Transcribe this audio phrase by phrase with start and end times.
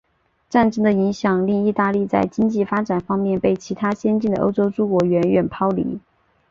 [0.49, 5.99] 战争的影响令意大利在经济发展方面被其他先进的欧洲诸国远远抛离。